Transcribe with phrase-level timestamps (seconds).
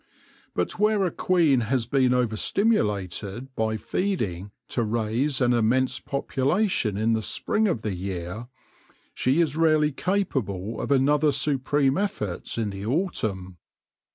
[0.55, 6.97] But where a queen has been over stimulated by feeding to raise an immense population
[6.97, 8.47] in the spring of the year,
[9.13, 13.59] she is rarely capable of another supreme effort in the autumn.